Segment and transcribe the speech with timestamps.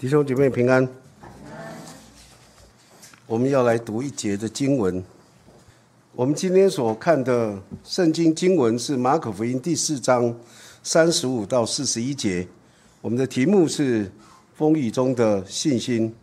[0.00, 0.88] 弟兄姐妹平安。
[3.26, 5.04] 我们要来读一节的经文。
[6.14, 7.54] 我们今天所看的
[7.84, 10.34] 圣经经文是马可福音第四章
[10.82, 12.48] 三十五到四十一节。
[13.02, 14.10] 我们的题目是
[14.56, 16.14] 风雨中的信心。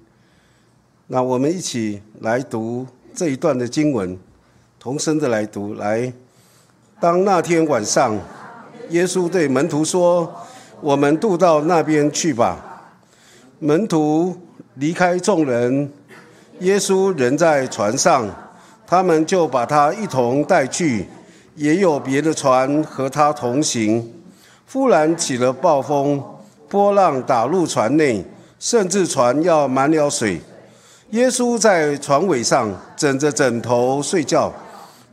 [1.06, 4.18] 那我们一起来读这一段的经文，
[4.80, 5.76] 同声的来读。
[5.76, 6.12] 来，
[7.00, 8.20] 当那天晚上，
[8.90, 10.36] 耶稣对门徒说
[10.82, 12.64] ：“我们渡到那边去吧。”
[13.60, 14.36] 门徒
[14.76, 15.92] 离开众人。
[16.60, 18.28] 耶稣仍在船上，
[18.86, 21.08] 他们就把他一同带去，
[21.56, 24.14] 也有别的船和他同行。
[24.72, 26.24] 忽然起了暴风，
[26.68, 28.24] 波浪打入船内，
[28.60, 30.40] 甚至船要满了水。
[31.12, 34.52] 耶稣在船尾上枕着枕头睡觉，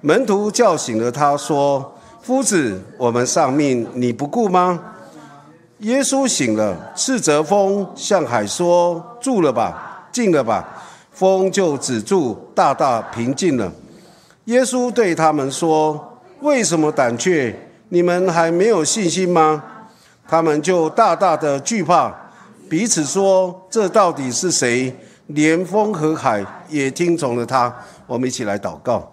[0.00, 4.80] 门徒叫醒了他说：“夫子，我们丧命，你不顾吗？”
[5.84, 13.70] 耶稣醒了，斥责风，向海说：“住了吧，静了吧。”风就止住，大大平静了。
[14.46, 17.54] 耶稣对他们说：“为什么胆怯？
[17.90, 19.62] 你们还没有信心吗？”
[20.26, 22.10] 他们就大大的惧怕，
[22.66, 24.96] 彼此说：“这到底是谁？
[25.26, 27.72] 连风和海也听从了他。”
[28.08, 29.12] 我们一起来祷告。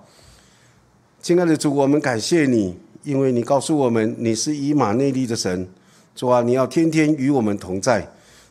[1.21, 5.67] 亲爱的主，我们感谢你，因为你告诉我们你是以马内利的神。
[6.15, 8.07] 主啊，你要天天与我们同在。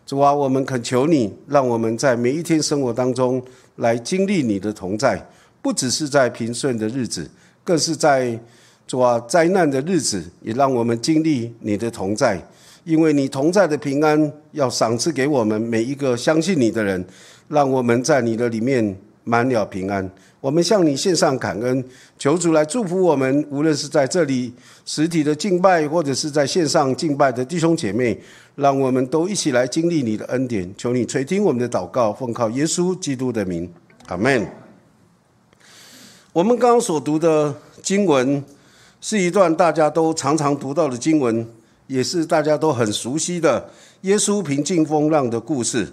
[0.06, 3.40] 主啊，我们恳求你，让我们在每一天生活当中
[3.76, 5.24] 来经历你的同在，
[5.62, 7.30] 不只是在平顺的日子，
[7.62, 8.38] 更是在
[8.86, 12.42] 主啊灾难的日子，也让我们经历你的同在。
[12.82, 17.04] 因为你同在的平安，要赏赐给我们每一个相信你的人，
[17.48, 20.10] 让我们在你的里面满了平安。
[20.40, 21.84] 我们向你献上感恩，
[22.18, 24.52] 求主来祝福我们，无论是在这里
[24.86, 28.18] 实体的敬拜，或者是在线上敬拜的弟兄姐妹。
[28.56, 33.70] 让我们都一起来经历你的恩典，求你垂听我们的祷告，奉靠耶稣基督的名，
[34.08, 34.46] 阿门。
[36.32, 38.44] 我们刚刚所读的经文
[39.00, 41.46] 是一段大家都常常读到的经文，
[41.86, 43.70] 也是大家都很熟悉的
[44.02, 45.88] 耶稣平静风浪的故事。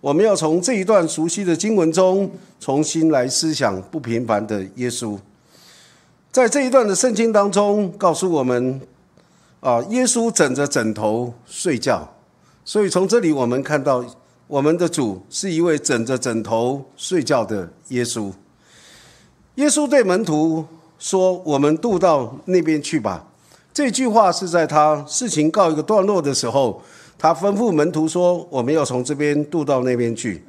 [0.00, 5.18] 我们要从这一段熟悉的经文中重新来思想不平凡的耶稣。
[6.32, 8.80] 在这一段的圣经当中，告诉我们。
[9.60, 12.08] 啊，耶稣枕着枕头睡觉，
[12.64, 14.02] 所以从这里我们看到，
[14.46, 18.32] 我们的主是一位枕着枕头睡觉的耶稣。
[19.56, 20.64] 耶稣对门徒
[20.98, 23.26] 说：“我们渡到那边去吧。”
[23.74, 26.80] 这句话是在他事情告一个段落的时候，
[27.20, 30.42] 他吩咐门徒说：“我们要从这边渡到那边去。”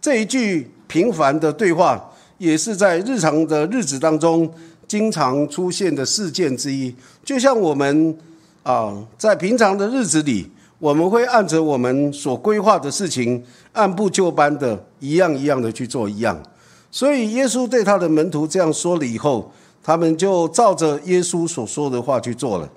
[0.00, 4.48] 这一句平凡的对话，也是在日常的日子当中
[4.86, 8.16] 经常出现的事件之一，就像我们。
[8.64, 16.40] 啊，在平常的日子里，我们会按着我们所规划的事情，按部就班的，一样一样的去做一样。
[16.88, 19.50] 所以，耶稣对他的门徒这样说了以后，
[19.82, 22.70] 他们就照着耶稣所说的话去做了。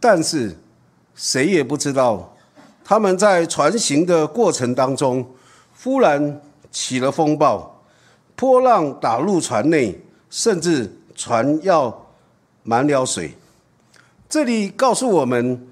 [0.00, 0.56] 但是，
[1.14, 2.33] 谁也不知道，
[2.84, 5.26] 他们在船行的过程当中，
[5.82, 6.40] 忽然
[6.70, 7.82] 起了风暴，
[8.36, 12.06] 波浪打入船内，甚至船要
[12.62, 13.32] 满了水。
[14.28, 15.66] 这里告诉我们，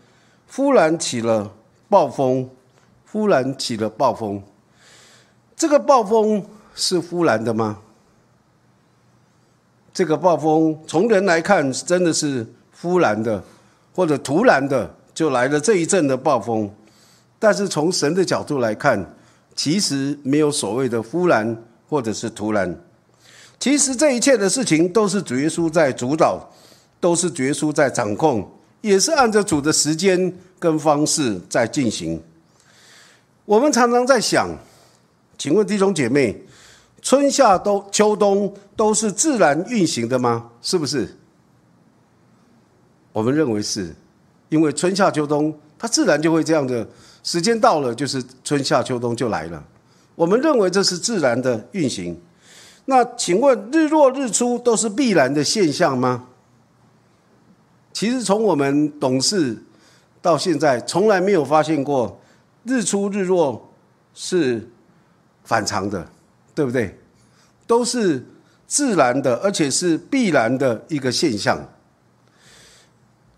[0.51, 1.53] 忽然起了
[1.89, 2.49] 暴风，
[3.11, 4.43] 忽然起了暴风。
[5.55, 6.45] 这个暴风
[6.75, 7.79] 是忽然的吗？
[9.93, 12.47] 这个暴风从人来看，真的是
[12.81, 13.45] 忽然的，
[13.95, 16.75] 或者突然的就来了这一阵的暴风。
[17.43, 19.05] 但是从神的角度来看，
[19.57, 21.57] 其实没有所谓的忽然
[21.89, 22.73] 或者是突然。
[23.59, 26.49] 其实这一切的事情都是主耶稣在主导。
[27.03, 28.49] 都是主耶稣在掌控，
[28.81, 32.23] 也是按着主的时间跟方式在进行。
[33.45, 34.49] 我们常常在想，
[35.37, 36.41] 请问弟兄姐妹，
[37.01, 40.49] 春夏都秋冬都是自然运行的吗？
[40.63, 41.13] 是不是？
[43.13, 43.93] 我们认为是，
[44.49, 46.87] 因为春夏秋冬它自然就会这样的，
[47.23, 49.63] 时间到了就是春夏秋冬就来了。
[50.15, 52.21] 我们认为这是自然的运行。
[52.85, 56.27] 那请问日落日出都是必然的现象吗？
[57.93, 59.57] 其实从我们懂事
[60.21, 62.21] 到现在，从来没有发现过
[62.65, 63.73] 日出日落
[64.15, 64.69] 是
[65.45, 66.09] 反常的，
[66.55, 66.99] 对不对？
[67.67, 68.27] 都是
[68.67, 71.59] 自然的，而且是必然的一个现象。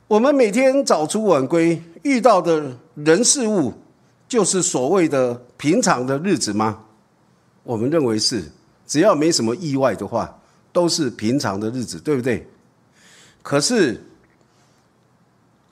[0.06, 3.72] 我们每天早出晚归遇到的人事物，
[4.28, 6.78] 就是所谓的平常的日子吗？
[7.62, 8.44] 我们认为是，
[8.86, 10.38] 只要没什么意外的话，
[10.72, 12.46] 都是平常的日子，对不对？
[13.42, 14.02] 可是。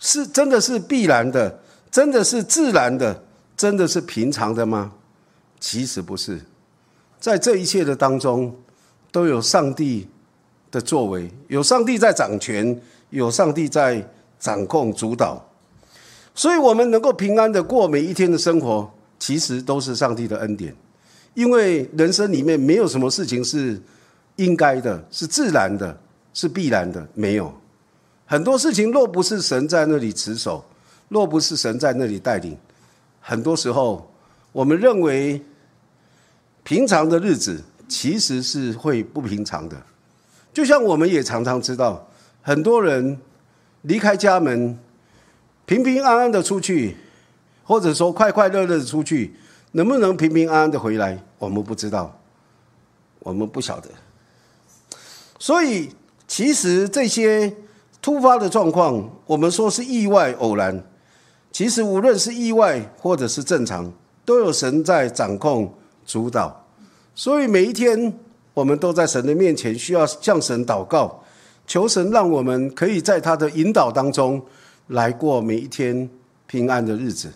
[0.05, 3.23] 是真的是必然的，真的是自然的，
[3.57, 4.91] 真的是平常的吗？
[5.61, 6.41] 其实不是，
[7.21, 8.53] 在这一切的当中，
[9.13, 10.09] 都有上帝
[10.73, 14.05] 的作为，有上帝在掌权，有上帝在
[14.43, 15.41] 掌控主导，
[16.35, 20.75] 所以我们能够平安的过每一天的生活，其实都是上帝的恩典。
[21.35, 23.81] 因为人生里面没有什么事情是
[24.35, 25.97] 应该的，是自然的，
[26.35, 27.55] 是必然的，没有
[28.27, 30.65] 很多事情若不是神在那里持守，
[31.09, 32.59] 若不是神在那里带领，
[33.21, 34.13] 很多时候
[34.51, 35.41] 我们认为。
[36.65, 39.77] 平常的日子其实是会不平常的，
[40.55, 42.09] 就像我们也常常知道，
[42.41, 43.19] 很多人
[43.83, 44.79] 离开家门，
[45.67, 46.97] 平平安安的出去，
[47.63, 49.35] 或者说快快乐乐的出去，
[49.73, 52.19] 能不能平平安安的回来，我们不知道，
[53.21, 53.89] 我们不晓得。
[55.39, 55.91] 所以，
[56.27, 57.55] 其实这些
[58.01, 60.83] 突发的状况，我们说是意外偶然，
[61.53, 63.93] 其实无论是意外或者是正常，
[64.25, 65.73] 都有神在掌控。
[66.05, 66.67] 主导，
[67.15, 68.13] 所以每一天
[68.55, 71.22] 我们都在神的面前，需要向神祷告，
[71.67, 74.43] 求神让我们可以在他的引导当中
[74.89, 76.09] 来过每一天
[76.47, 77.31] 平安的日子。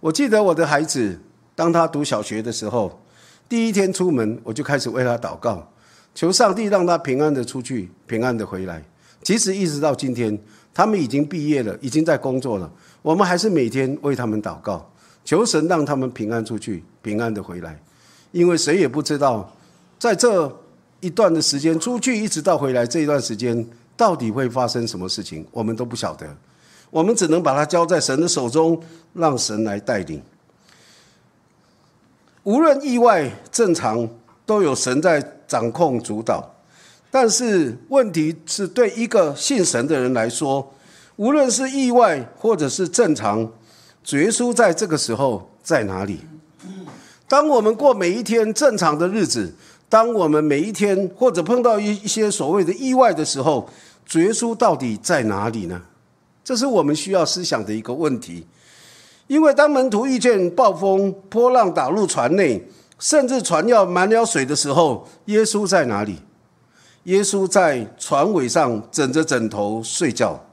[0.00, 1.18] 我记得我的孩子，
[1.54, 3.00] 当他读小学的时候，
[3.48, 5.66] 第一天出门，我就开始为他祷告，
[6.14, 8.82] 求上帝让他平安的出去，平安的回来。
[9.22, 10.38] 即使一直到今天，
[10.74, 14.92] 他们已经毕业了，已经在工作了，我们还是每天为他们祷告，
[15.24, 17.80] 求神让他们平安出去，平安的回来。
[18.32, 19.50] 因为谁也不知道，
[19.98, 20.54] 在这
[21.04, 26.26] 一段的时间出去一直到回来这一段时间，到底会发生什么事情，我们都不晓得。
[26.88, 28.80] 我们只能把它交在神的手中，
[29.12, 30.22] 让神来带领。
[32.44, 34.08] 无论意外正常，
[34.46, 36.54] 都有神在掌控主导。
[37.10, 40.72] 但是问题是对一个信神的人来说，
[41.16, 43.46] 无论是意外或者是正常，
[44.02, 46.20] 主耶稣在这个时候在哪里？
[47.28, 49.52] 当我们过每一天正常的日子，
[49.94, 53.68] 当我们每一天或者碰到一一些所谓的意外的时候，
[54.04, 55.80] 主耶稣到底在哪里呢？
[56.42, 58.44] 这是我们需要思想的一个问题。
[59.28, 62.60] 因为当门徒遇见暴风、波浪打入船内，
[62.98, 66.18] 甚至船要满了水的时候，耶稣在哪里？
[67.04, 70.44] 耶稣在船尾上枕着枕头睡觉，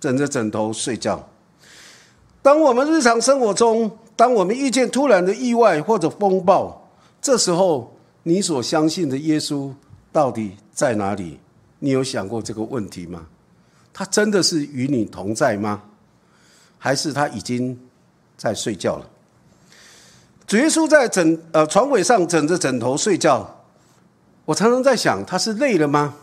[0.00, 1.28] 枕着枕头睡觉。
[2.40, 6.88] 当我们日常生活中，当我们遇见突然的意外或者风暴，
[7.20, 9.72] 这时候你所相信的耶稣
[10.12, 11.38] 到底在哪里？
[11.78, 13.26] 你有想过这个问题吗？
[13.92, 15.82] 他真的是与你同在吗？
[16.78, 17.78] 还是他已经
[18.36, 19.08] 在睡觉了？
[20.46, 23.62] 主耶稣在枕呃床尾上枕着枕头睡觉，
[24.44, 26.14] 我常常在想，他是累了吗？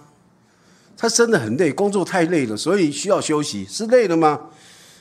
[0.97, 4.39] 他真的很累，工作太累了，所以需要休息，是累了吗？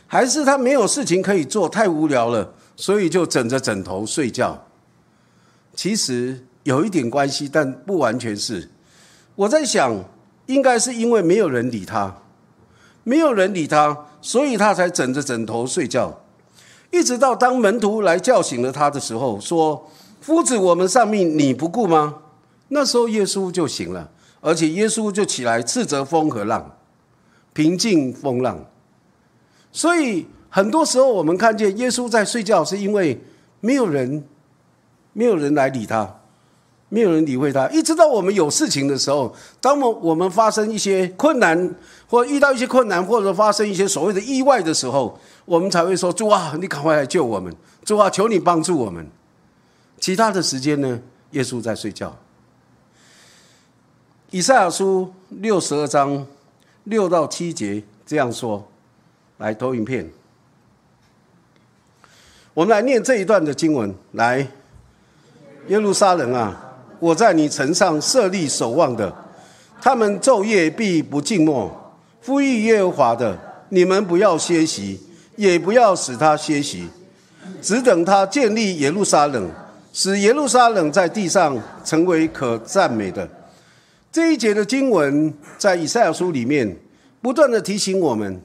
[0.07, 4.67] 还是他没有事情可以做，太无聊了，所以就枕着枕头睡觉。
[5.75, 8.69] 其实有一点关系，但不完全是。
[9.37, 10.05] 我在想，
[10.47, 12.13] 应该是因为没有人理他，
[13.05, 16.23] 没有人理他，所以他才枕着枕头睡觉。
[16.91, 19.89] 一直到当门徒来叫醒了他的时候，说
[20.21, 22.17] ：“夫子，我们丧命，你不顾吗？”
[22.69, 24.11] 那时候耶稣就醒了，
[24.41, 26.77] 而且耶稣就起来斥责风和浪，
[27.53, 28.65] 平静风浪。
[29.71, 33.23] 所以很多时候，我们看见耶稣在睡觉，是因为
[33.61, 34.25] 没有人，
[35.12, 36.23] 没有人来理他，
[36.88, 37.69] 没有人理会他。
[37.71, 41.75] 一直到我们有事情的时候，当我我们发生一些困难，
[42.09, 47.55] 或遇到一些困难，或者发生一些所谓的意外的时候，我们才会说：“主啊，你赶快来救我们！
[47.85, 49.07] 主啊，求你帮助我们。”
[50.00, 51.00] 其他的时间呢，
[51.33, 52.16] 耶稣在睡觉。
[54.31, 56.26] 以赛亚书六十二章
[56.85, 58.66] 六到七节这样说。
[59.38, 60.11] 来投影片，
[62.55, 63.95] 我们来念这一段的经文。
[64.12, 64.49] 来，
[65.69, 66.65] 耶路撒冷啊，
[66.99, 69.15] 我在你城上设立守望的，
[69.81, 71.71] 他们昼夜必不静默。
[72.25, 73.38] 呼吁耶和华的，
[73.69, 75.00] 你们不要歇息，
[75.37, 76.88] 也不要使他歇息，
[77.62, 79.49] 只等他建立耶路撒冷，
[79.93, 83.29] 使耶路撒冷在地上成为可赞美的。
[84.11, 86.76] 这一节的经文在以赛亚书里面
[87.21, 88.41] 不断的提醒我们。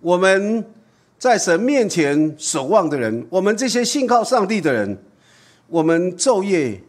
[0.00, 0.64] 我们
[1.16, 4.98] 在神面前守望的人，我们这些信靠上帝的人，
[5.68, 6.80] 我们昼夜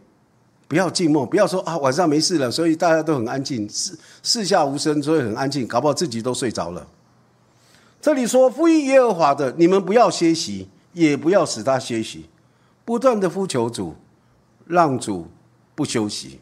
[0.68, 6.88] 不要静默，不要说啊晚上没事了，所以大家都很安静，四四下无声，所以很安静，搞不好自己都睡着了。
[8.02, 12.26] 这里说呼吁耶和华的，你们不要歇息，也不要使他歇息，
[12.84, 13.96] 不断的呼求主，
[14.66, 15.28] 让主
[15.76, 16.40] 不休息。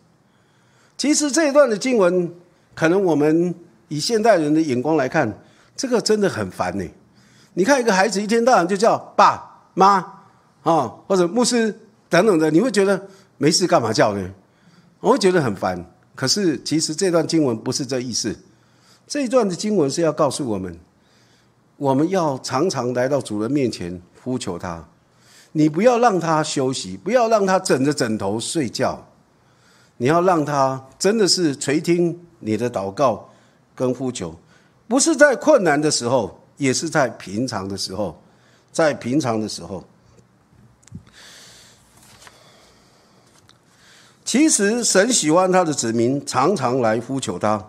[0.97, 2.33] 其实这一段的经文，
[2.73, 3.53] 可能我们
[3.87, 5.31] 以现代人的眼光来看。
[5.73, 6.85] 这个真的很烦呢。
[7.55, 9.95] 你看一个孩子一天到晚就叫爸妈
[10.61, 11.75] 啊，或者牧师
[12.07, 13.01] 等等的，你会觉得
[13.41, 14.31] 没事干嘛叫呢？
[14.99, 15.83] 我会觉得很烦。
[16.13, 18.37] 可是其实这段经文不是这意思，
[19.07, 20.79] 这一段的经文是要告诉我们，
[21.77, 24.87] 我们要常常来到主人面前呼求他。
[25.53, 29.07] 你不要让他休息，不要让他枕着枕头睡觉，
[29.97, 33.27] 你要让他真的是垂听你的祷告
[33.73, 34.35] 跟呼求，
[34.87, 38.21] 不是在困难的时候，也是在平常的时候，
[38.71, 39.83] 在平常的时候。
[44.31, 47.61] 其实神喜欢他的子民常常来呼求他，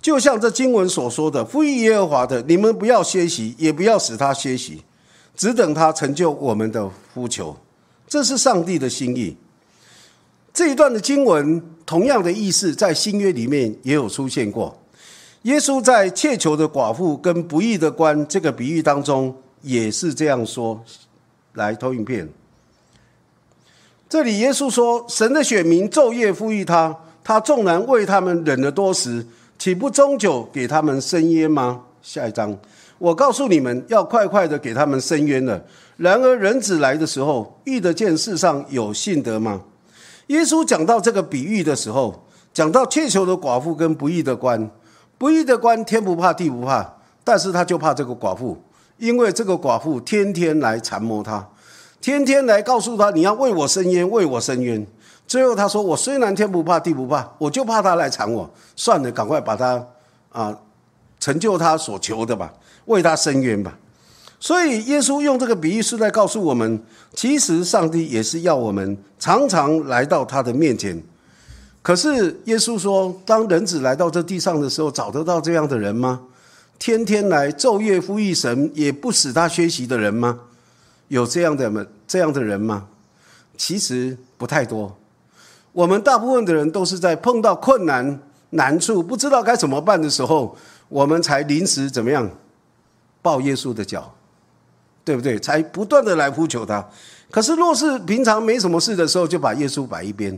[0.00, 4.84] 就像这经文所说的：“呼吁耶和华的，你们不要歇息，也不要使他歇息。”
[5.34, 7.56] 只等他成就我们的呼求，
[8.06, 9.36] 这是上帝的心意。
[10.52, 14.80] 这一段的经文，同样的意思在新约里面也有出现过。
[15.42, 20.80] 耶稣在切求的寡妇跟不义的官这个比喻当中，也是这样说。
[21.54, 22.28] 来投影片，
[24.14, 29.26] 这里耶稣说：“神的选民昼夜呼吁他，他纵然为他们忍了多时，
[29.58, 32.56] 岂不终久给他们伸冤吗？”下一章。
[32.98, 35.60] 我告诉你们要快快的给他们伸冤了。
[35.96, 39.60] 然而人子来的时候，遇得见世上有信德吗？
[40.28, 44.70] 耶稣讲到这个比喻的时候，讲到切求的寡妇跟不义的官。
[45.18, 46.88] 不义的官天不怕地不怕，
[47.24, 48.56] 但是他就怕这个寡妇，
[48.96, 51.44] 因为这个寡妇天天来缠磨他，
[52.04, 54.86] 天天来告诉他你要为我伸冤，为我伸冤。
[55.26, 58.50] 最后他说：我虽然天不怕地不怕，我就怕他来缠我。
[58.76, 59.82] 算了，赶快把他
[60.28, 60.54] 啊
[61.18, 62.52] 成就他所求的吧。
[62.84, 63.78] 为他伸冤吧，
[64.38, 66.78] 所以耶稣用这个比喻是在告诉我们，
[67.14, 71.02] 其实上帝也是要我们常常来到他的面前。
[71.80, 76.20] 可是耶稣说，当人子来到这地上的时候，找得到这样的人吗？
[76.78, 80.40] 天天来昼夜呼吁神，也不使他缺席的人吗？
[81.14, 81.86] 有这样的吗？
[82.08, 82.88] 这样的人吗？
[83.56, 84.98] 其实不太多。
[85.70, 90.56] 我们大部分的人都是在碰到困难难处，不知道该怎么办的时候，
[90.88, 92.28] 我们才临时怎么样？
[93.22, 94.12] 抱耶稣的脚，
[95.04, 95.38] 对不对？
[95.38, 96.84] 才不断的来呼求他。
[97.30, 100.36] 可是若是平常没什么事的时候，就把耶稣摆一边，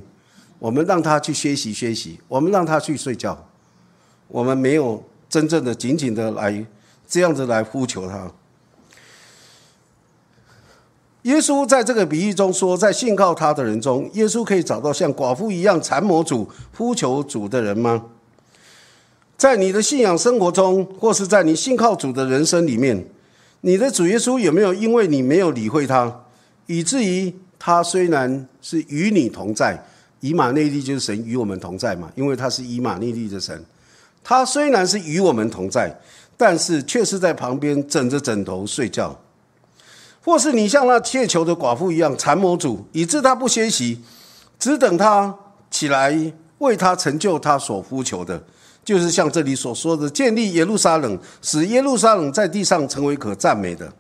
[0.59, 3.37] 我们让他去学习学习，我们让他去睡觉，
[4.29, 6.67] 我们没有真正的紧紧的来
[7.09, 8.31] 这样子来呼求他。
[11.27, 18.05] 耶稣在这个比喻中说，在信靠他的人中，耶稣可以找到像寡妇一样缠磨主、呼求主的人吗？
[19.37, 23.05] 在你的信仰生活中，或是在你信靠主的人生里面，
[23.63, 26.25] 你的主耶稣有没有因为你没有理会他，
[26.67, 29.85] 以至于他虽然是与你同在，
[30.21, 32.09] 以马内利就是神与我们同在嘛？
[32.15, 33.65] 因为他是以马内利的神，
[34.23, 35.93] 他虽然是与我们同在，
[36.37, 39.19] 但是却是在旁边枕着枕头睡觉，
[40.27, 44.03] 或是你像那窃求的寡妇一样缠磨主，以致他不歇息，
[44.59, 45.33] 只等他
[45.71, 48.43] 起来为他成就他所呼求的。
[48.85, 53.93] 就是像这里所说的，建立耶路撒冷，使耶路撒冷在地上成为可赞美的。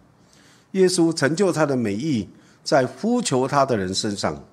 [0.72, 2.28] 耶稣成就他的美意，
[2.64, 4.44] 在呼求他的人身上。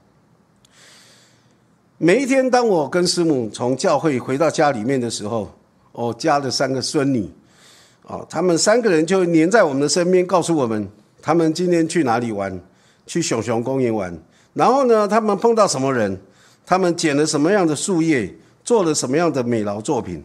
[1.97, 5.51] 每一天，当我跟师母从教会回到家里面的时候，
[5.91, 7.27] 我家的三个孙女，
[8.03, 10.87] 哦，他们三个人就黏在我们的身边，告诉我们
[11.23, 12.61] 他们今天去哪里玩，
[13.07, 14.15] 去熊熊公园玩。
[14.53, 16.21] 然后呢，他们碰到什么人，
[16.63, 18.31] 他们捡了什么样的树叶。
[18.65, 20.23] 做了什么样的美劳作品？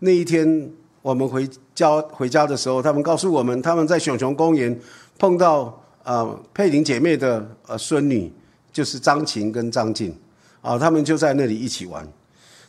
[0.00, 0.68] 那一天
[1.02, 4.76] 我们回家回家的时候，他们告诉我们，他们在熊熊公园
[5.16, 8.28] 碰到呃佩玲姐妹的呃孙女，
[8.72, 10.12] 就是张琴跟张静，
[10.60, 12.04] 啊，他们就在那里一起玩。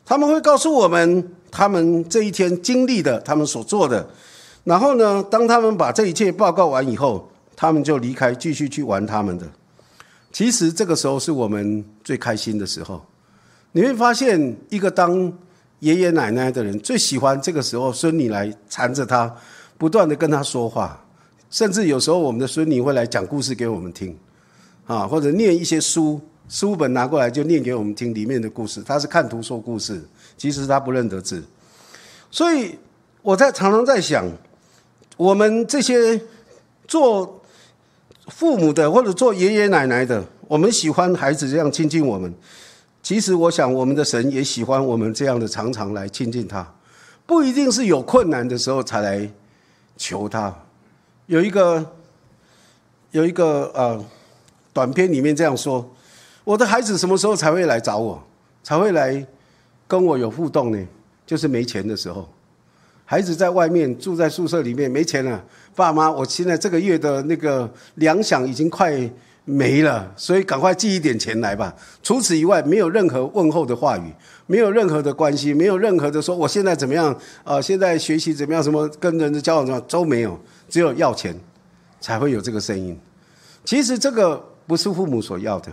[0.05, 4.07] 他们会告诉我们他们这一天经历的，他们所做的。
[4.65, 7.27] 然后呢，当他们把这一切报告完以后，
[7.61, 9.47] 他们就离开，继续去玩他们的。
[10.31, 13.05] 其实这个时候是我们最开心的时候。
[13.71, 15.31] 你会发现，一个当
[15.77, 19.31] 爷爷奶奶的人最喜欢这个时候孙女来缠着他，
[19.77, 21.05] 不断的跟他说话，
[21.51, 24.17] 甚至有时候我们的孙女会来讲故事给我们听，
[24.87, 28.81] 啊，或者念一些书书本拿过来就念给我们听里面的故事。
[28.81, 30.03] 他是看图说故事，
[30.35, 31.43] 其实他不认得字。
[32.31, 32.75] 所以
[33.21, 34.27] 我在常常在想，
[35.15, 36.19] 我们这些
[36.87, 37.39] 做
[38.33, 42.33] 父母的或者做爷爷奶奶的，我们喜欢孩子这样亲近我们。
[43.03, 46.75] 其实，我想我们的神也喜欢我们这样的常常来亲近他，
[47.25, 49.29] 不一定是有困难的时候才来
[49.97, 50.55] 求他。
[51.25, 51.93] 有一个
[53.11, 54.03] 有一个呃
[54.71, 55.89] 短片里面这样说：
[56.43, 58.23] 我的孩子什么时候才会来找我，
[58.63, 59.25] 才会来
[59.87, 60.87] 跟我有互动呢？
[61.25, 62.29] 就是没钱的时候，
[63.03, 65.43] 孩子在外面住在宿舍里面没钱了，
[65.75, 69.09] 爸妈，我现在这个月的那个粮饷已经快。
[69.43, 71.75] 没了，所以赶快寄一点钱来吧。
[72.03, 74.03] 除此以外，没有任何问候的话语，
[74.45, 77.13] 没有任何的关系，没有任何的说我现在怎么样
[77.43, 77.59] 啊？
[77.59, 78.61] 现在学习怎么样？
[78.61, 81.35] 什么跟人的交往怎么样都没有，只有要钱
[81.99, 82.97] 才会有这个声音。
[83.65, 85.71] 其实这个不是父母所要的，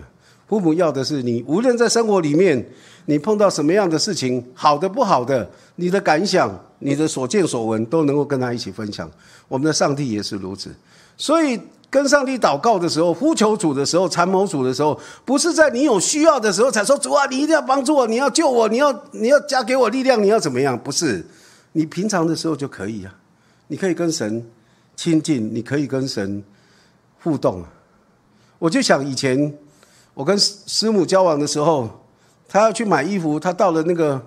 [0.49, 2.67] 父母要的是你无论在生活里面
[3.05, 9.09] 你碰到什么样的事情，好的不好的，你的感想、你的所见所闻都能够跟他一起分享。
[9.47, 10.69] 我们的上帝也是如此，
[11.15, 11.57] 所以。
[11.91, 20.77] 跟上帝祷告的时候，呼求主的时候，参谋主的时候，不是在你有需要的时候才说主啊，你一定要帮助我，你要救我，你要你要加给我力量，你要怎么样？
[20.77, 21.25] 不是，
[21.71, 23.15] 你平常的时候就可以啊，
[23.69, 24.47] 你可以跟神
[24.95, 26.43] 亲近，你可以跟神
[27.23, 27.73] 互动啊。
[28.59, 29.51] 我就想以前
[30.19, 31.89] 我跟师母交往的时候，
[32.45, 34.21] 他要去买衣服，他到了那个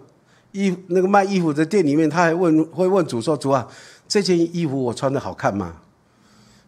[0.52, 3.68] 衣那个卖衣服的店里面，他还问会问主说：“主啊，
[4.08, 5.76] 这件衣服我穿的好看吗？”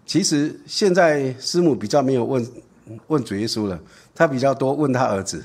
[0.04, 2.46] 其实现在师母比较没有问
[3.06, 3.80] 问主耶稣了，
[4.14, 5.42] 他比较多问他儿子，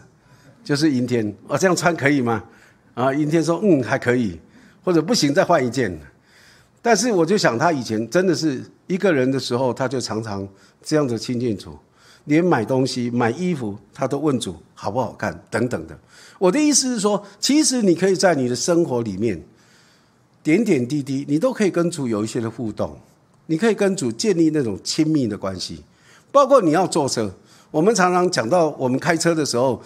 [0.62, 2.44] 就是阴天，哦这样穿可以吗？
[2.96, 4.38] 啊，阴天说嗯还可以，
[4.84, 5.98] 或者不行再换一件。
[6.82, 10.46] 但是我就想他以前真的是一个人的时候，他就常常
[10.84, 11.78] 这样子亲近主，
[12.30, 15.98] 连买东西买衣服他都问主好不好看等等的。
[16.38, 19.44] 我的意思是说，其实你可以在你的生活里面
[20.44, 22.96] 点点滴滴，你都可以跟主有一些的互动。
[23.48, 25.84] 你可以跟主建立那种亲密的关系，
[26.32, 27.34] 包括你要坐车。
[27.72, 29.82] 我们常常讲到，我们开车的时候，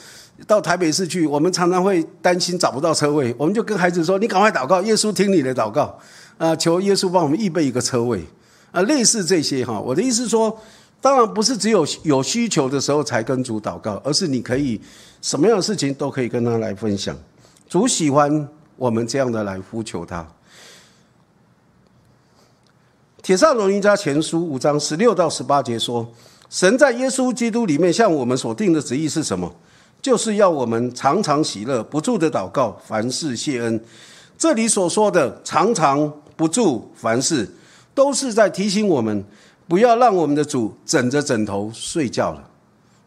[0.45, 5.97] 到台北市去，我们常常会担心找不到车位，我们就跟孩子说：“你赶快祷告，耶稣听你的祷告，
[6.37, 8.25] 啊，求耶稣帮我们预备一个车位。”
[8.73, 9.79] 啊，类似这些哈。
[9.79, 10.59] 我的意思是说，
[11.03, 14.79] 当然不是只有有需求的时候才跟主祷告，而是你可以
[15.21, 17.13] 什么样的事情都可以跟他来分享。
[17.67, 20.25] 主喜欢我们这样的来呼求他。
[23.21, 26.09] 铁上龙一家前书五章十六到十八节说
[26.49, 29.53] ：“神在耶稣基督里面向我们所定的旨意是什么？
[30.01, 33.83] 就是要我们常常喜乐，不住的祷告，凡事谢恩。
[34.37, 37.49] 这里所说的常常不住凡事，
[37.93, 39.21] 都是在提醒我们，
[39.67, 42.49] 不要让我们的主枕着枕头睡觉了。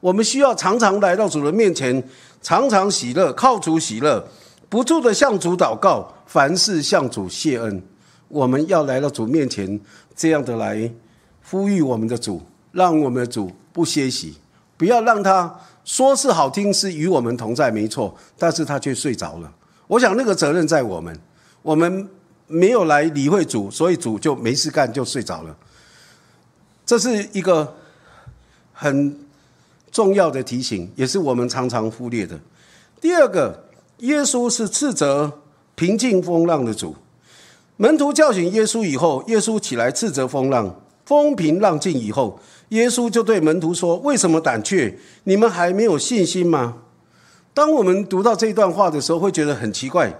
[0.01, 2.03] 我们需要常常来到主的面前，
[2.42, 4.27] 常常喜乐，靠主喜乐，
[4.69, 7.83] 不住的向主祷告，凡事向主谢恩。
[8.29, 9.81] 我们要来到主面前。”
[10.16, 10.90] 这样的来
[11.51, 12.40] 呼吁我们的主，
[12.73, 14.35] 让我们的主不歇息，
[14.79, 19.53] 不要让他说是好听，是与我们同在，没错，但是他却睡着了。
[19.87, 21.14] 我想那个责任在我们，
[21.61, 22.09] 我们
[22.47, 25.55] 没有来理会主，所以主就没事干就睡着了。
[26.87, 27.75] 这是一个
[28.72, 29.18] 很
[29.90, 32.38] 重要的提醒，也是我们常常忽略的。
[33.01, 33.64] 第二个，
[33.99, 35.40] 耶稣是斥责
[35.75, 36.94] 平静风浪的主。
[37.77, 44.99] 门徒叫醒耶稣以后，耶稣起来斥责风浪，风平浪静以后，耶稣就对门徒说：“为什么胆怯？
[45.25, 46.77] 你们还没有信心吗？”
[47.53, 50.14] 当我们读到这段话的时候，会觉得很奇怪：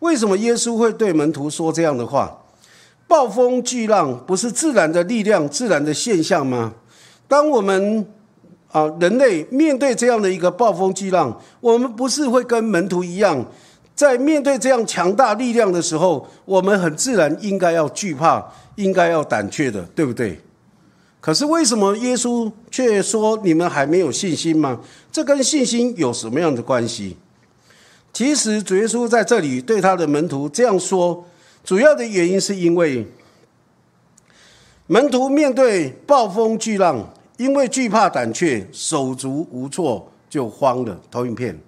[0.00, 2.42] 为什么耶稣会对门徒说这样的话？
[3.08, 6.74] 暴风巨浪不是自然的力量、自然的现象吗？
[7.26, 8.06] 当我们
[8.70, 13.44] 啊人类面对这样的一个暴风巨浪，我们不是会跟门徒一样？
[13.94, 20.38] 在面对这样强大力量的时候，我们很自然应该要惧怕，应该要胆怯的，对不对？
[21.20, 24.78] 可是为什么耶稣却说你们还没有信心吗？
[25.10, 27.16] 这跟信心有什么样的关系？
[28.12, 31.24] 其实主耶稣在这里对他的门徒这样说，
[31.64, 33.06] 主要的原因是因为
[34.86, 40.98] 门徒面对暴风巨浪，因为惧怕胆怯，手足无措，就慌了。
[41.10, 41.58] 投影片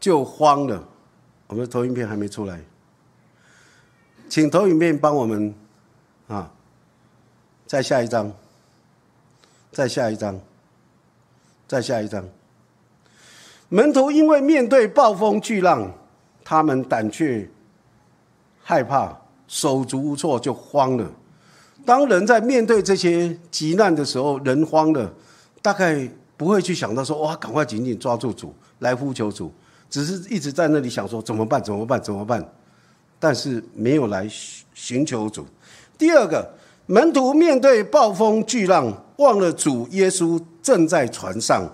[0.00, 0.88] 就慌了。
[1.46, 2.60] 我们的投影片还没出来，
[4.28, 5.54] 请投影片帮我们
[6.26, 6.50] 啊，
[7.66, 8.32] 再下一张，
[9.70, 10.40] 再下一张，
[11.68, 12.26] 再下一张。
[13.68, 15.92] 门徒因为面对暴风巨浪，
[16.42, 17.48] 他们胆怯、
[18.66, 19.14] 害怕、
[19.46, 21.06] 手足无措，就慌了。
[21.84, 25.12] 当人在面对这些急难的时候，人慌了，
[25.60, 29.52] 大概不会去想到说：“哇，赶快紧紧抓住主，来呼求主。”
[29.90, 31.62] 只是一直在那里想说怎么办？
[31.62, 32.02] 怎么办？
[32.02, 32.42] 怎么办？
[33.20, 34.26] 但是没有来
[34.72, 35.46] 寻求主。
[35.96, 36.52] 第二个，
[36.86, 41.70] 门徒面对暴风巨浪，忘了主耶稣正在船上，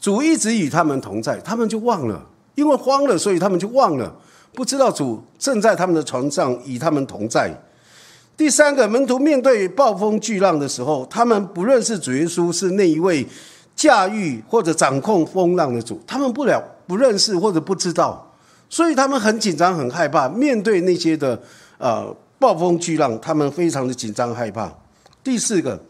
[0.00, 4.16] 主一直与他们同在，他们就忘了，因为慌了，所以他们就忘了，
[4.52, 7.52] 不知道主正在他们的船上与他们同在。
[8.36, 13.26] 第三个，门徒面对暴风巨浪的时候，他们不认识主耶稣是那一位
[13.76, 16.62] 驾驭或者掌控风浪的主，他们不了。
[16.90, 18.34] 不认识或者不知道，
[18.68, 20.28] 所以他们很紧张、很害怕。
[20.28, 21.40] 面对那些的
[21.78, 24.68] 呃暴风巨浪，他们非常的紧张害怕。
[25.22, 25.80] 第四个，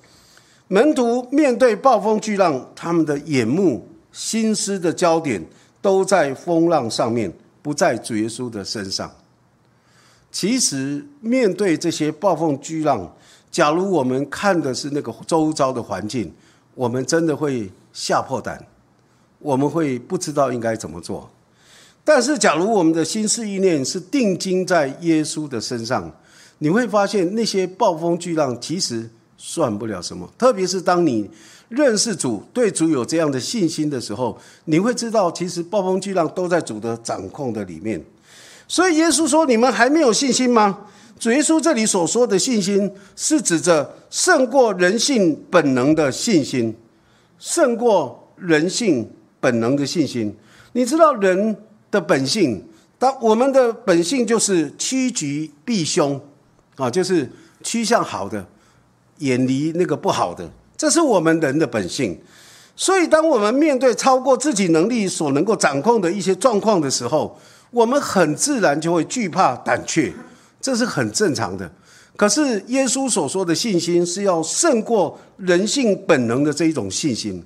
[0.68, 5.42] 门徒面对暴风巨浪，他们的眼目、心思的焦点
[5.81, 9.11] 都在风浪上面，不在主耶稣的身上。
[10.31, 13.14] 其实，面对这些暴风巨浪，
[13.51, 16.33] 假如我们看的是那个周遭的环境，
[16.75, 18.64] 我们真的会吓破胆，
[19.38, 21.31] 我们会不知道应该怎么做。
[22.05, 26.11] 但是，假如我们的心思意念是定睛在耶稣的身上，
[26.59, 29.11] 你会发现那些暴风巨浪其实。
[29.42, 31.29] 算不了什么，特别是当你
[31.70, 38.05] 认识主、对主有这样的信心的时候，你会知道，其实暴风巨浪都在主的掌控的里面。
[38.68, 40.81] 所以耶稣说：“你们还没有信心吗？”
[41.18, 46.76] 主耶稣这里所说的信心，是指着胜过人性本能的信心，
[47.38, 50.37] 胜过人性本能的信心。
[50.72, 51.57] 你知道人
[51.90, 52.62] 的本性，
[52.98, 56.20] 当我们的本性就是趋吉避凶
[56.76, 57.31] 啊，就是
[57.62, 58.46] 趋向好的。
[59.20, 62.20] 远离那个不好的，这是我们人的本性。
[62.76, 67.38] 所以，当我们面对超过自己能力所能够掌控的一些状况的时候，
[67.70, 70.11] 我们很自然就会惧怕、胆怯，
[70.61, 71.70] 这是很正常的。
[72.16, 77.44] 可是，耶稣所说的信心是要胜过人性本能的这一种信心，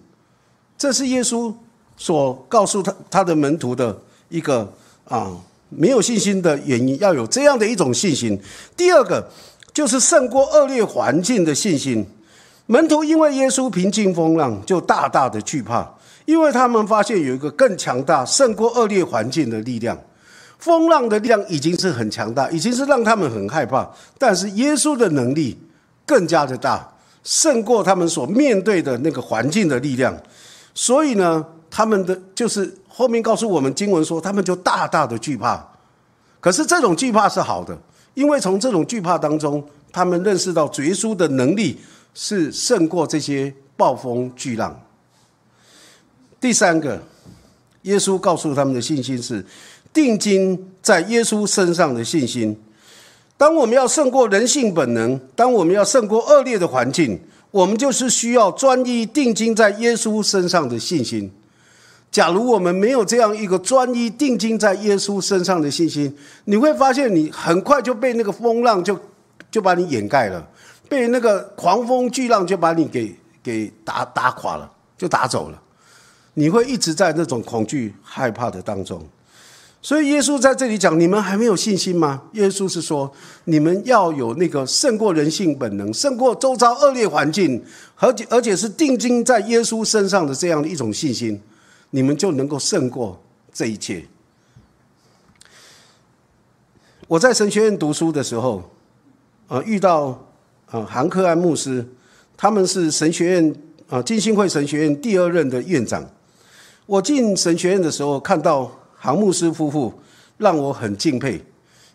[0.78, 1.52] 这是耶稣
[1.96, 4.72] 所告诉他他的门徒的一个
[5.06, 5.37] 啊，
[5.68, 8.40] 没有信心的原因，要有这样的一种信心。
[8.76, 9.28] 第二个。
[9.74, 12.06] 就是胜过恶劣环境的信心。
[12.66, 15.87] 门徒因为耶稣平静风浪，就大大的惧怕，
[16.24, 19.98] 因为他们发现有一个更强大、胜过恶劣环境的力量。
[20.58, 23.87] 风浪的力量已经是很强大，已经是让他们很害怕。
[24.16, 25.58] 但是耶稣的能力
[26.06, 26.88] 更加的大，
[27.22, 30.16] 胜过他们所面对的那个环境的力量。
[30.72, 35.62] 所以呢，他们的就是后面告诉我们经文说，他们就大大的惧怕。
[36.40, 37.76] 可是这种惧怕是好的。
[38.14, 41.79] 因为从这种惧怕当中，他们认识到主耶稣的能力
[42.14, 44.81] 是胜过这些暴风巨浪。
[46.40, 47.03] 第三个，
[47.83, 49.44] 耶稣告诉他们的信心是
[49.92, 52.57] 定睛在耶稣身上的信心。
[53.37, 57.18] 当我们要胜过人性本能，当我们要胜过恶劣的环境，
[57.50, 61.33] 我们就是需要专一定睛在耶稣身上的信心。
[62.14, 68.96] 假如我们没有这样一个专一定睛在耶稣身上的信心，你会发现你很快就被那个风浪就
[69.50, 70.48] 就把你掩盖了，
[70.88, 75.61] 被那个狂风巨浪就把你给给打打垮了，就打走了。
[76.35, 79.05] 你会一直在那种恐惧害怕的当中。
[79.83, 82.22] 所以耶稣在这里讲：你们还没有信心吗？
[82.35, 83.12] 耶稣是说：
[83.46, 87.61] 你们要有那个胜过人性本能、胜过周遭恶劣环境，
[87.96, 91.42] 而且而且是定睛在耶稣身上的这样的一种信心。
[91.94, 94.04] 你们就能够胜过这一切。
[97.07, 98.68] 我在神学院读书的时候，
[99.46, 100.26] 呃，遇到
[100.72, 101.87] 呃韩克安牧师，
[102.37, 103.54] 他们是神学院
[103.88, 106.04] 啊金星会神学院第二任的院长。
[106.87, 109.94] 我进神学院的时候，看到韩牧师夫妇，
[110.38, 111.40] 让我很敬佩，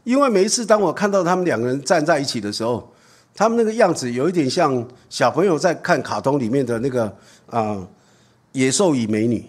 [0.05, 2.89] 因为每一次当我看到他们两个人站在一起的时候，
[3.35, 7.13] 他们那个样子有一点像小朋友在看卡通里面的那个
[7.47, 7.85] 啊
[8.53, 9.43] 野兽与美女。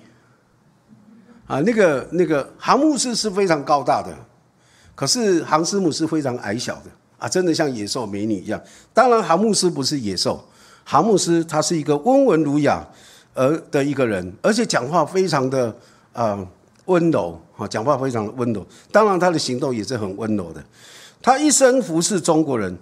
[1.51, 4.17] 啊，那个那个航牧师是非常高大的，
[4.95, 6.83] 可是航师母是非常矮小的
[7.19, 8.63] 啊，真的像野兽美女一样。
[8.95, 10.45] 当然，航牧师不是野兽，
[10.85, 12.87] 航牧师他是一个温文儒雅
[13.35, 15.75] 而的一个人，而且讲话非常的
[16.13, 16.39] 啊
[16.85, 18.65] 温柔啊，讲话非常的温柔。
[18.93, 20.63] 当然，他的行动也是很温柔的。
[21.21, 22.79] 他一生服侍中国人，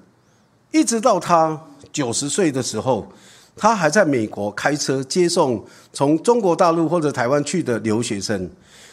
[0.72, 1.58] 一直到他
[1.90, 3.10] 九十岁的时候。
[3.58, 8.48] 他还在美国开车接送从中国大陆或者台湾去的留学生，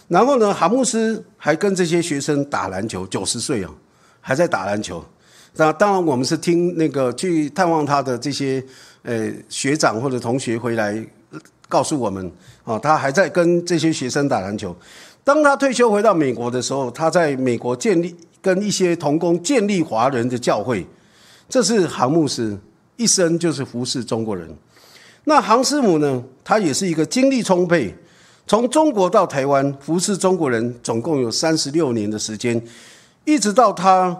[0.08, 3.06] 然后呢，哈牧师还跟这些学生打篮球。
[3.08, 3.72] 九十岁啊，
[4.20, 5.06] 还在打篮球。
[5.56, 8.62] 那当然，我们是听那个去探望他的这些
[9.04, 11.02] 呃学长或者同学回来
[11.70, 12.30] 告诉我们，
[12.64, 14.76] 啊，他还在跟这些学生打篮球。
[15.24, 20.86] 当他退休回到美国的时候，他在美国建立跟一些同工建立华人的教会。
[21.48, 22.58] 这是哈牧师。
[22.98, 24.50] 一生就是服侍中国人。
[25.26, 26.24] 那杭师母呢？
[26.44, 27.94] 她也是一个精力充沛，
[28.46, 32.62] 从中国到台湾服侍中国人，总共有三十六年的时间，
[33.26, 34.16] 一直到他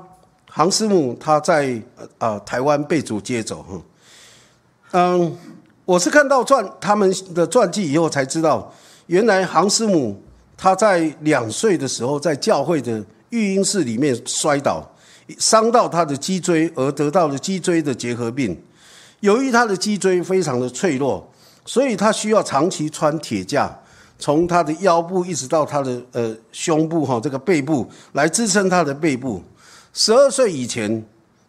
[0.50, 1.80] 杭师母他在
[2.18, 3.82] 啊台湾被主接走哈。
[4.94, 5.38] 嗯，
[5.86, 8.74] 我是看到传他们的传记以后才知道，
[9.06, 10.20] 原来杭师母
[10.58, 14.84] 他在两岁的时候在教会的育婴室里面摔倒。
[15.40, 18.56] 伤到他的脊椎，而得到了脊椎的结核病。
[19.26, 21.28] 由于他的脊椎非常的脆弱，
[21.66, 23.76] 所以他需要长期穿铁架，
[24.20, 29.44] 从他的腰部一直到他的呃胸部哈这个背部来支撑他的背部。
[29.94, 31.04] 十二岁以前，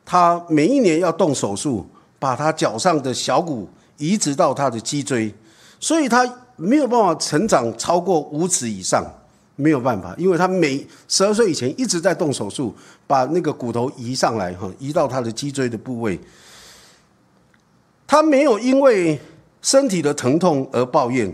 [0.07, 1.87] 他每一年要动手术，
[2.19, 5.35] 把他脚上的小骨移植到他的脊椎，
[5.79, 9.05] 所以他没有办法成长超过五尺以上，
[9.55, 12.75] 没有办法，因为他每十二岁以前一直在动手术，
[13.07, 16.19] 把那个骨头移上来哈，移到他的脊椎的部位。
[18.07, 19.19] 他没有因为
[19.62, 21.33] 身体的疼痛而抱怨，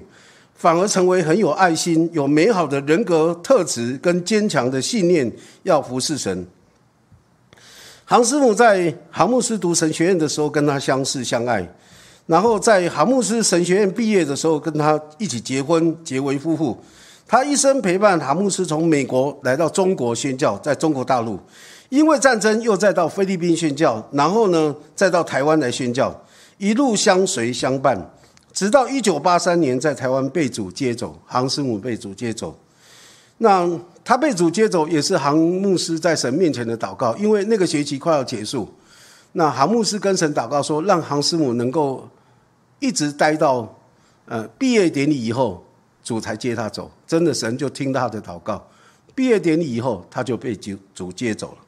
[0.54, 5.30] 反而成为很有爱心、有美好的人格特质跟坚强的信念，
[5.64, 6.46] 要服侍神。
[8.04, 11.66] 杭师母在杭牧师读神学院的时候，跟他相识相爱，
[12.26, 16.78] 然后在杭牧师神学院毕业的时候，跟他一起结婚，结为夫妇。
[17.26, 21.38] 他一生陪伴杭牧师从美国来到中国宣教，在中国大陆，
[21.88, 26.14] 因为战争又再到菲律宾宣教，然后呢，再到台湾来宣教。
[26.62, 28.00] 一路相随相伴，
[28.52, 32.56] 直到一九八三年在台湾被主接走，杭师母被主接走。
[33.38, 33.68] 那
[34.04, 38.72] 他被主接走，也是航牧师在神面前的祷告，因为那个学期快要结束。
[39.32, 42.08] 那航牧师跟神祷告说，让杭师母能够
[42.78, 43.68] 一直待到
[44.26, 45.64] 呃毕业典礼以后，
[46.04, 46.88] 主才接他走。
[47.08, 48.64] 真的，神就听他的祷告。
[49.16, 51.58] 毕业典礼以后，他就被主主接走了。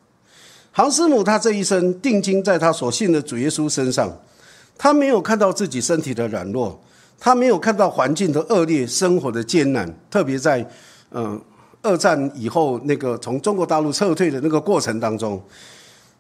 [0.70, 4.16] 杭师母他这一生定睛在他所信的主耶稣身上。
[4.76, 6.78] 他没有看到自己身体的软弱，
[7.18, 10.68] 他没有看到环境的恶劣、生活的艰难，特别在
[11.12, 11.40] 嗯
[11.82, 15.42] 二战以后那个从中国大陆撤退的那个过程当中，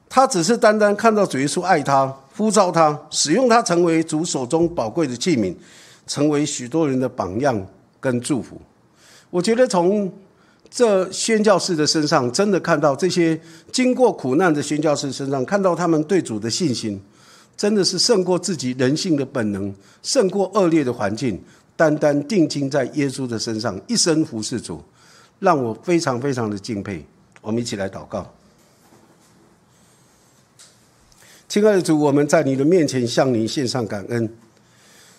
[0.08, 5.54] 他只是单单看到主耶稣爱他、呼召他、使用他成为主手中宝贵的器皿，
[6.06, 7.66] 成为许多人的榜样
[7.98, 8.60] 跟祝福。
[9.30, 10.12] 我觉得从
[10.70, 13.40] 这宣教士的身上，真的看到这些
[13.72, 17.02] 经过苦难的宣教士身上，看到他们对主的信心。
[17.56, 21.40] 真的是胜过自己人性的本能，胜过恶劣的环境，
[21.76, 24.82] 单单定睛在耶稣的身上，一生服侍主，
[25.38, 27.04] 让我非常非常的敬佩。
[27.40, 28.28] 我们一起来祷告，
[31.48, 34.28] 亲爱的主，我们在你的面前向你献上感恩。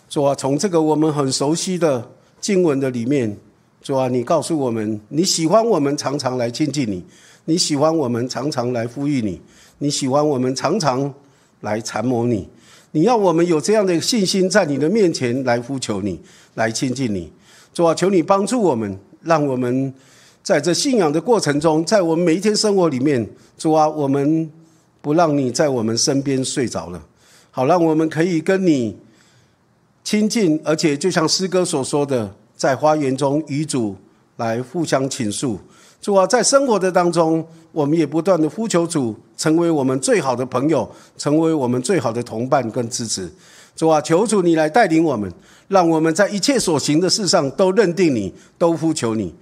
[0.09, 3.37] 主啊，从这个我们很熟悉的经文的里面，
[3.81, 7.05] 主啊，你告诉我们，你喜欢我们常常来亲近你，
[7.45, 9.41] 你喜欢我们常常来呼吁你，
[9.77, 11.13] 你喜欢我们常常。
[11.61, 12.47] 来缠磨你，
[12.91, 16.19] 你要我们有这样的信心，在你的面前来呼求你，
[16.53, 17.31] 来亲近你。
[17.73, 19.93] 主啊，求你帮助我们，让我们
[20.41, 24.49] 在这信仰的过程中，在我们每一天生活里面，主啊，我们
[25.01, 27.05] 不让你在我们身边睡着了，
[27.51, 28.95] 好让我们可以跟你
[30.03, 33.95] 亲近，而且就像诗歌所说的，在花园中与主
[34.37, 35.59] 来互相倾诉。
[36.01, 43.27] 主啊，在生活的当中，我们也不断的呼求主，成为我们最好的朋友，成为我们最好的同伴跟支持。
[43.75, 45.31] 主啊，求主你来带领我们，
[45.67, 49.33] 让我们在一切所行的事上都认定你，都呼求你。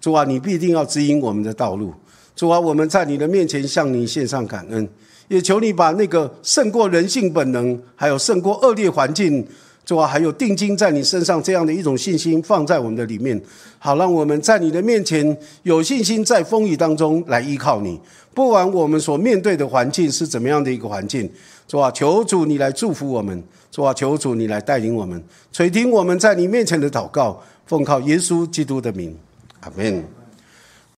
[0.00, 1.92] 主啊，你必定要指引我们的道路。
[2.36, 4.88] 主啊，我们在你的面前向你献上感恩，
[5.28, 9.44] 也求你把那个胜过人性本能，还有胜过恶劣环境。
[9.84, 13.38] 主啊，还有定睛在你身上这样的一种信心放在我们的里面，
[13.78, 18.00] 好让我们在你的面前有信心，在风雨当中来依靠你。
[18.32, 21.30] 不管我们所面对的环境是怎么样的一个环境，
[21.68, 29.14] 主啊，求主你来祝福我们，主啊，求主你来带领我们，垂听我们在你面前的祷告，奉靠耶稣基督的名，
[29.60, 30.23] 阿门。